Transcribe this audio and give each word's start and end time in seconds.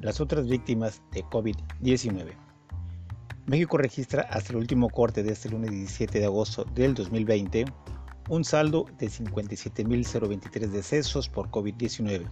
las 0.00 0.20
otras 0.20 0.46
víctimas 0.46 1.02
de 1.12 1.24
COVID-19. 1.24 2.34
México 3.46 3.78
registra 3.78 4.22
hasta 4.22 4.52
el 4.52 4.58
último 4.58 4.90
corte 4.90 5.22
de 5.22 5.32
este 5.32 5.48
lunes 5.48 5.70
17 5.70 6.18
de 6.18 6.26
agosto 6.26 6.64
del 6.74 6.94
2020 6.94 7.64
un 8.28 8.44
saldo 8.44 8.84
de 8.98 9.06
57.023 9.06 10.68
decesos 10.68 11.30
por 11.30 11.50
COVID-19. 11.50 12.28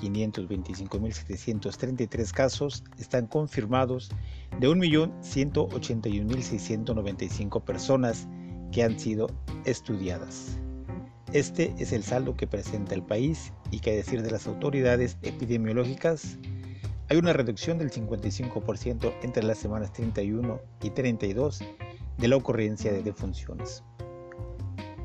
525.733 0.00 2.32
casos 2.32 2.84
están 2.98 3.26
confirmados 3.26 4.10
de 4.58 4.68
1.181.695 4.68 7.64
personas 7.64 8.26
que 8.72 8.82
han 8.82 8.98
sido 8.98 9.28
estudiadas. 9.64 10.58
Este 11.32 11.72
es 11.78 11.92
el 11.92 12.02
saldo 12.02 12.36
que 12.36 12.46
presenta 12.46 12.94
el 12.94 13.02
país 13.02 13.52
y 13.70 13.80
que 13.80 13.90
a 13.90 13.94
decir 13.94 14.22
de 14.22 14.30
las 14.30 14.46
autoridades 14.46 15.18
epidemiológicas 15.22 16.38
hay 17.10 17.16
una 17.16 17.32
reducción 17.32 17.76
del 17.76 17.90
55% 17.90 19.12
entre 19.22 19.42
las 19.42 19.58
semanas 19.58 19.92
31 19.92 20.60
y 20.80 20.90
32 20.90 21.58
de 22.18 22.28
la 22.28 22.36
ocurrencia 22.36 22.92
de 22.92 23.02
defunciones. 23.02 23.82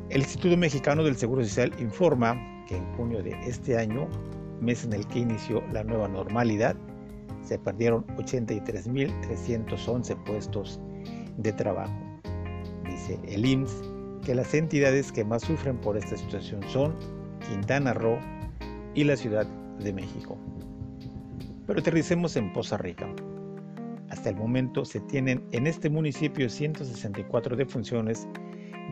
el 0.09 0.21
Instituto 0.21 0.57
Mexicano 0.57 1.03
del 1.05 1.17
Seguro 1.17 1.45
Social 1.45 1.71
informa 1.79 2.65
que 2.67 2.77
en 2.77 2.87
junio 2.95 3.23
de 3.23 3.33
este 3.47 3.77
año 3.77 4.09
mes 4.61 4.85
en 4.85 4.93
el 4.93 5.07
que 5.09 5.21
inició 5.21 5.62
la 5.73 5.83
nueva 5.85 6.09
normalidad, 6.09 6.77
se 7.43 7.59
perdieron 7.59 8.07
83.311 8.17 10.25
puestos 10.25 10.79
de 11.37 11.53
trabajo. 11.53 11.95
Dice 12.85 13.21
el 13.29 13.45
IMSS 13.45 13.83
que 14.25 14.35
las 14.35 14.53
entidades 14.55 15.13
que 15.13 15.25
más 15.25 15.43
sufren 15.43 15.77
por 15.79 15.97
esta 15.97 16.17
situación 16.17 16.63
son 16.69 16.97
Quintana 17.48 17.95
Roo 17.95 18.19
y 18.95 19.05
la 19.05 19.17
Ciudad 19.17 19.47
de 19.79 19.93
México. 19.93 20.37
Pero 21.67 21.81
aterricemos 21.81 22.37
en 22.37 22.53
Poza 22.53 22.77
Rica. 22.77 23.09
Hasta 24.11 24.31
el 24.31 24.37
momento 24.37 24.85
se 24.85 25.01
tienen 25.01 25.45
en 25.53 25.67
este 25.67 25.91
municipio 25.91 26.48
164 26.48 27.57
defunciones 27.57 28.29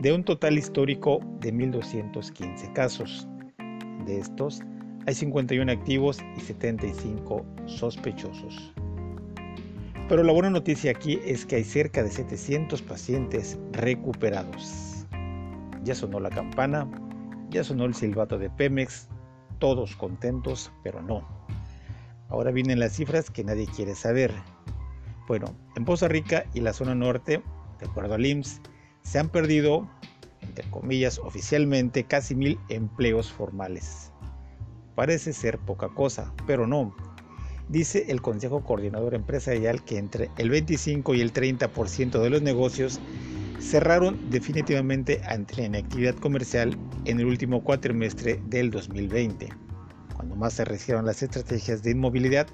de 0.01 0.13
un 0.13 0.23
total 0.23 0.57
histórico 0.57 1.19
de 1.39 1.53
1.215 1.53 2.73
casos. 2.73 3.27
De 4.05 4.19
estos, 4.19 4.61
hay 5.07 5.13
51 5.13 5.71
activos 5.71 6.19
y 6.37 6.41
75 6.41 7.45
sospechosos. 7.65 8.73
Pero 10.09 10.23
la 10.23 10.33
buena 10.33 10.49
noticia 10.49 10.91
aquí 10.91 11.19
es 11.25 11.45
que 11.45 11.57
hay 11.57 11.63
cerca 11.63 12.03
de 12.03 12.09
700 12.09 12.81
pacientes 12.81 13.57
recuperados. 13.71 15.05
Ya 15.83 15.95
sonó 15.95 16.19
la 16.19 16.29
campana, 16.29 16.89
ya 17.49 17.63
sonó 17.63 17.85
el 17.85 17.95
silbato 17.95 18.37
de 18.37 18.49
Pemex, 18.49 19.07
todos 19.59 19.95
contentos, 19.95 20.71
pero 20.83 21.01
no. 21.01 21.27
Ahora 22.29 22.51
vienen 22.51 22.79
las 22.79 22.93
cifras 22.93 23.29
que 23.29 23.43
nadie 23.43 23.67
quiere 23.67 23.95
saber. 23.95 24.31
Bueno, 25.27 25.55
en 25.75 25.85
Poza 25.85 26.07
Rica 26.07 26.45
y 26.53 26.61
la 26.61 26.73
zona 26.73 26.95
norte, 26.95 27.41
de 27.79 27.85
acuerdo 27.85 28.15
al 28.15 28.25
IMSS, 28.25 28.61
se 29.01 29.19
han 29.19 29.29
perdido, 29.29 29.87
entre 30.41 30.69
comillas, 30.69 31.19
oficialmente 31.19 32.03
casi 32.03 32.35
mil 32.35 32.59
empleos 32.69 33.31
formales. 33.31 34.11
Parece 34.95 35.33
ser 35.33 35.59
poca 35.59 35.89
cosa, 35.89 36.33
pero 36.47 36.65
no. 36.67 36.95
Dice 37.67 38.05
el 38.09 38.21
Consejo 38.21 38.63
Coordinador 38.63 39.13
Empresarial 39.13 39.83
que 39.83 39.97
entre 39.97 40.29
el 40.37 40.49
25 40.49 41.15
y 41.15 41.21
el 41.21 41.33
30% 41.33 42.21
de 42.21 42.29
los 42.29 42.41
negocios 42.41 42.99
cerraron 43.59 44.29
definitivamente 44.29 45.21
ante 45.25 45.57
la 45.57 45.63
inactividad 45.63 46.15
comercial 46.15 46.77
en 47.05 47.19
el 47.19 47.25
último 47.25 47.63
cuatrimestre 47.63 48.39
del 48.47 48.69
2020, 48.69 49.49
cuando 50.13 50.35
más 50.35 50.53
se 50.53 50.65
regieron 50.65 51.05
las 51.05 51.23
estrategias 51.23 51.81
de 51.81 51.91
inmovilidad 51.91 52.47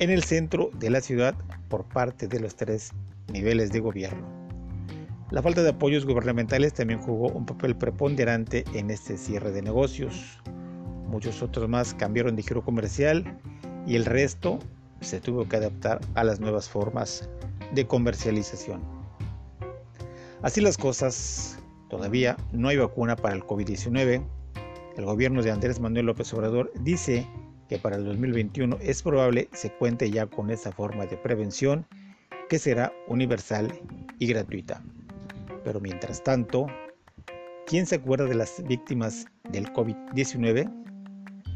en 0.00 0.10
el 0.10 0.24
centro 0.24 0.70
de 0.78 0.90
la 0.90 1.00
ciudad 1.00 1.34
por 1.68 1.84
parte 1.84 2.26
de 2.26 2.40
los 2.40 2.56
tres 2.56 2.90
niveles 3.32 3.70
de 3.70 3.80
gobierno. 3.80 4.40
La 5.30 5.42
falta 5.42 5.62
de 5.62 5.70
apoyos 5.70 6.06
gubernamentales 6.06 6.74
también 6.74 6.98
jugó 6.98 7.28
un 7.28 7.46
papel 7.46 7.76
preponderante 7.76 8.64
en 8.74 8.90
este 8.90 9.16
cierre 9.16 9.52
de 9.52 9.62
negocios. 9.62 10.40
Muchos 11.10 11.42
otros 11.42 11.68
más 11.68 11.92
cambiaron 11.92 12.36
de 12.36 12.42
giro 12.42 12.62
comercial 12.64 13.36
y 13.84 13.96
el 13.96 14.04
resto 14.04 14.60
se 15.00 15.20
tuvo 15.20 15.48
que 15.48 15.56
adaptar 15.56 16.00
a 16.14 16.22
las 16.22 16.38
nuevas 16.38 16.68
formas 16.68 17.28
de 17.74 17.84
comercialización. 17.84 18.80
Así 20.40 20.60
las 20.60 20.78
cosas, 20.78 21.58
todavía 21.88 22.36
no 22.52 22.68
hay 22.68 22.76
vacuna 22.76 23.16
para 23.16 23.34
el 23.34 23.42
COVID-19. 23.42 24.22
El 24.96 25.04
gobierno 25.04 25.42
de 25.42 25.50
Andrés 25.50 25.80
Manuel 25.80 26.06
López 26.06 26.32
Obrador 26.32 26.72
dice 26.80 27.26
que 27.68 27.78
para 27.78 27.96
el 27.96 28.04
2021 28.04 28.78
es 28.80 29.02
probable 29.02 29.48
se 29.52 29.72
cuente 29.72 30.10
ya 30.12 30.26
con 30.26 30.50
esa 30.50 30.70
forma 30.70 31.06
de 31.06 31.16
prevención 31.16 31.86
que 32.48 32.60
será 32.60 32.92
universal 33.08 33.72
y 34.20 34.28
gratuita. 34.28 34.80
Pero 35.64 35.80
mientras 35.80 36.22
tanto, 36.22 36.68
¿quién 37.66 37.84
se 37.84 37.96
acuerda 37.96 38.26
de 38.26 38.36
las 38.36 38.62
víctimas 38.64 39.26
del 39.50 39.72
COVID-19? 39.72 40.89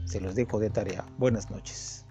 Se 0.05 0.21
los 0.21 0.35
dejo 0.35 0.59
de 0.59 0.71
tarea. 0.71 1.05
Buenas 1.19 1.51
noches. 1.51 2.04